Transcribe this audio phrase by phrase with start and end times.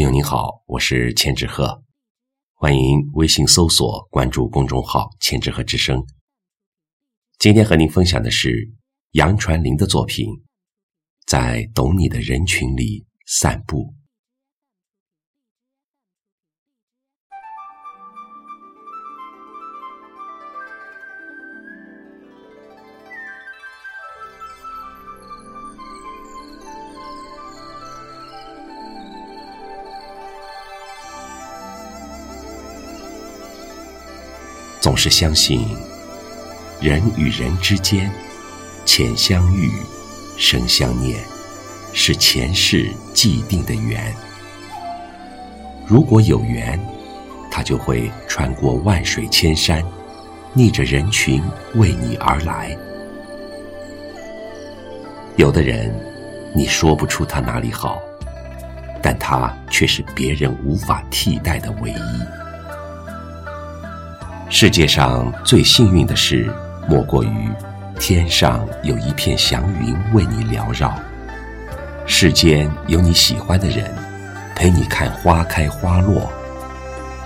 [0.00, 1.82] 朋友您好，我是千纸鹤，
[2.54, 6.02] 欢迎微信搜索关注公众号“千纸鹤之声”。
[7.38, 8.72] 今天和您分享的是
[9.10, 10.26] 杨传林的作品
[11.26, 13.76] 《在懂你的人群里散步》。
[34.80, 35.76] 总是相信，
[36.80, 38.10] 人与人之间，
[38.86, 39.70] 浅相遇，
[40.38, 41.20] 深相念，
[41.92, 44.12] 是前世既定的缘。
[45.86, 46.80] 如果有缘，
[47.50, 49.84] 他就会穿过万水千山，
[50.54, 51.42] 逆着人群
[51.74, 52.74] 为你而来。
[55.36, 55.94] 有的人，
[56.54, 58.00] 你说不出他哪里好，
[59.02, 62.49] 但他却是别人无法替代的唯一。
[64.52, 66.52] 世界上最幸运的事，
[66.88, 67.48] 莫过于
[68.00, 70.92] 天上有一片祥云为你缭绕，
[72.04, 73.88] 世间有你喜欢的人，
[74.56, 76.28] 陪你看花开花落，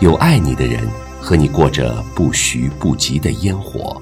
[0.00, 0.86] 有爱你的人
[1.18, 4.00] 和你过着不徐不急的烟火，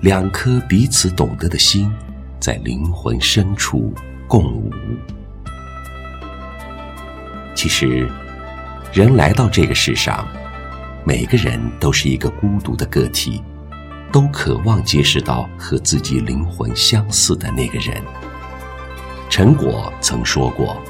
[0.00, 1.92] 两颗彼此懂得的心，
[2.38, 3.92] 在灵魂深处
[4.28, 4.70] 共舞。
[7.52, 8.08] 其实，
[8.92, 10.24] 人来到这个世上。
[11.06, 13.42] 每个人都是一个孤独的个体，
[14.10, 18.02] 都渴望结识到和自己灵魂相似的那个人。
[19.28, 20.80] 陈果曾说过：“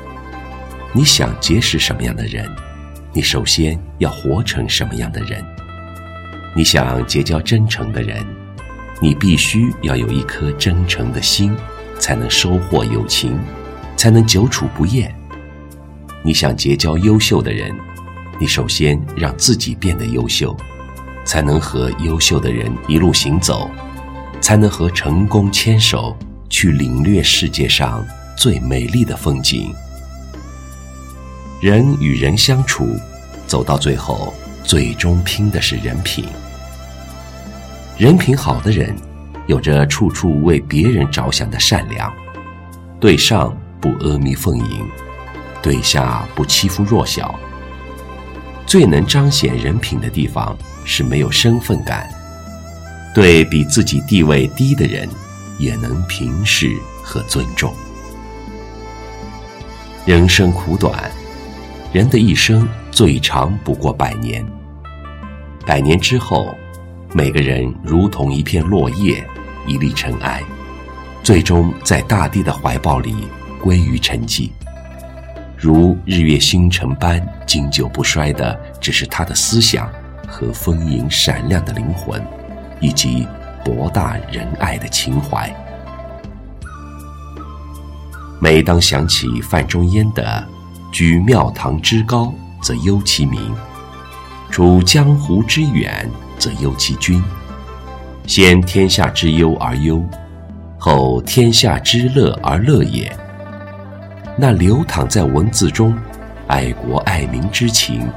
[0.94, 2.48] 你想结识什么样的人，
[3.12, 5.44] 你首先要活成什么样的人。
[6.54, 8.24] 你想结交真诚的人，
[9.02, 11.52] 你必须要有一颗真诚的心，
[11.98, 13.36] 才能收获友情，
[13.96, 15.12] 才能久处不厌。
[16.22, 17.74] 你想结交优秀的人。”
[18.38, 20.56] 你首先让自己变得优秀，
[21.24, 23.70] 才能和优秀的人一路行走，
[24.40, 26.16] 才能和成功牵手
[26.50, 28.04] 去领略世界上
[28.36, 29.72] 最美丽的风景。
[31.60, 32.98] 人与人相处，
[33.46, 36.26] 走到最后，最终拼的是人品。
[37.96, 38.94] 人品好的人，
[39.46, 42.12] 有着处处为别人着想的善良，
[42.98, 44.86] 对上不阿弥奉迎，
[45.62, 47.32] 对下不欺负弱小。
[48.66, 52.08] 最能彰显人品的地方是没有身份感，
[53.14, 55.08] 对比自己地位低的人
[55.58, 57.72] 也能平视和尊重。
[60.04, 61.10] 人生苦短，
[61.92, 64.44] 人的一生最长不过百年。
[65.64, 66.54] 百年之后，
[67.12, 69.24] 每个人如同一片落叶，
[69.66, 70.42] 一粒尘埃，
[71.22, 73.14] 最终在大地的怀抱里
[73.62, 74.50] 归于沉寂。
[75.64, 79.90] 如日月星辰般经久不衰的，只是他的思想
[80.28, 82.22] 和丰盈闪亮的灵魂，
[82.80, 83.26] 以及
[83.64, 85.50] 博大仁爱的情怀。
[88.38, 90.46] 每当想起范仲淹的
[90.92, 93.40] “居庙堂之高则忧其民，
[94.50, 96.06] 处江湖之远
[96.38, 97.24] 则忧其君”，
[98.28, 100.04] 先天下之忧而忧，
[100.78, 103.10] 后天下之乐而乐也。
[104.36, 105.96] 那流淌在文字中，
[106.48, 108.10] 爱国爱民之情，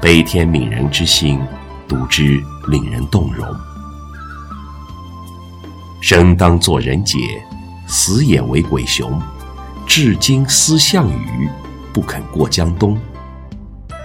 [0.00, 1.38] 悲天悯人之心，
[1.86, 3.46] 读之令人动容。
[6.00, 7.18] 生当作人杰，
[7.86, 9.20] 死也为鬼雄。
[9.86, 11.50] 至今思项羽，
[11.92, 12.98] 不肯过江东。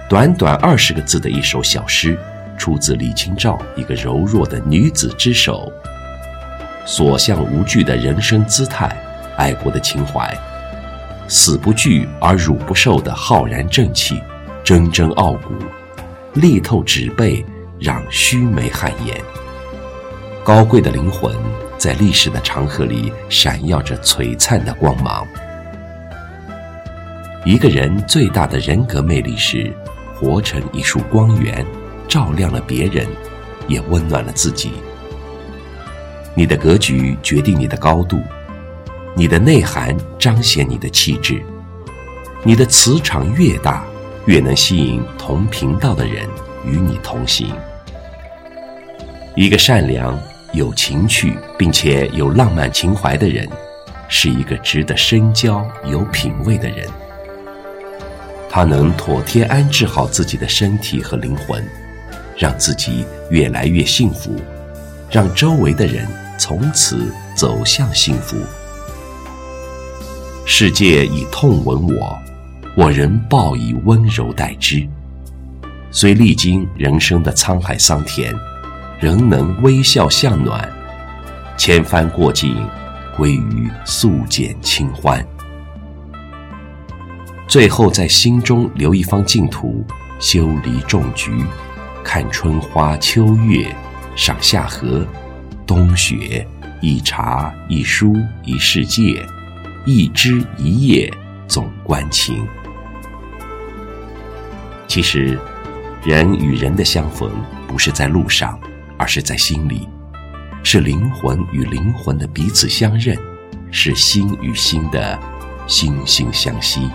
[0.10, 2.20] 短短二十个字的一首小诗，
[2.58, 5.72] 出自李清照一个柔弱的女子之手。
[6.86, 8.94] 所向无惧的人生姿态，
[9.38, 10.38] 爱国的情怀。
[11.28, 14.22] 死不惧而辱不受的浩然正气，
[14.64, 15.54] 铮铮傲骨，
[16.34, 17.44] 力透纸背，
[17.80, 19.16] 让须眉汗颜。
[20.44, 21.36] 高贵的灵魂
[21.78, 25.26] 在历史的长河里闪耀着璀璨的光芒。
[27.44, 29.74] 一个人最大的人格魅力是，
[30.16, 31.66] 活成一束光源，
[32.08, 33.08] 照亮了别人，
[33.68, 34.74] 也温暖了自己。
[36.36, 38.22] 你的格局决定你的高度。
[39.18, 41.42] 你的内涵彰显你的气质，
[42.44, 43.86] 你的磁场越大，
[44.26, 46.28] 越能吸引同频道的人
[46.66, 47.54] 与你同行。
[49.34, 50.20] 一个善良、
[50.52, 53.48] 有情趣并且有浪漫情怀的人，
[54.10, 56.86] 是一个值得深交、有品味的人。
[58.50, 61.66] 他能妥帖安置好自己的身体和灵魂，
[62.38, 64.36] 让自己越来越幸福，
[65.10, 66.06] 让周围的人
[66.38, 68.36] 从此走向幸福。
[70.48, 72.16] 世界以痛吻我，
[72.78, 74.88] 我仍报以温柔待之。
[75.90, 78.32] 虽历经人生的沧海桑田，
[79.00, 80.72] 仍能微笑向暖，
[81.58, 82.56] 千帆过尽，
[83.18, 85.26] 归于素简清欢。
[87.48, 89.84] 最后，在心中留一方净土，
[90.20, 91.32] 修篱种菊，
[92.04, 93.76] 看春花秋月，
[94.16, 95.04] 赏夏荷，
[95.66, 96.48] 冬雪，
[96.82, 99.26] 一茶一书一世界，
[99.86, 101.12] 一枝一叶
[101.48, 102.48] 总关情。
[104.88, 105.40] 其实。
[106.04, 107.32] 人与人的相逢，
[107.68, 108.60] 不是在路上，
[108.96, 109.90] 而是在心里；
[110.62, 113.18] 是灵魂与灵魂的彼此相认，
[113.72, 115.20] 是心与心的
[115.68, 116.88] 惺惺相惜。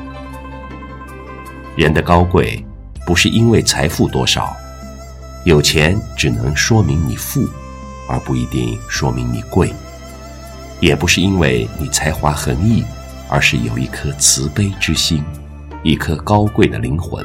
[1.75, 2.65] 人的高贵，
[3.05, 4.55] 不是因为财富多少，
[5.45, 7.49] 有钱只能说明你富，
[8.09, 9.71] 而不一定说明你贵；
[10.81, 12.83] 也不是因为你才华横溢，
[13.29, 15.23] 而是有一颗慈悲之心，
[15.83, 17.25] 一颗高贵的灵魂。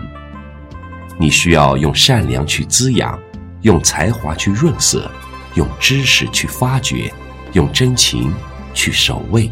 [1.18, 3.18] 你需要用善良去滋养，
[3.62, 5.10] 用才华去润色，
[5.54, 7.12] 用知识去发掘，
[7.54, 8.34] 用真情
[8.74, 9.50] 去守卫。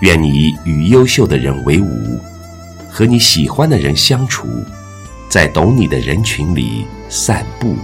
[0.00, 2.18] 愿你与优秀的人为伍，
[2.90, 4.48] 和你喜欢的人相处，
[5.28, 7.76] 在懂你的人群里散步。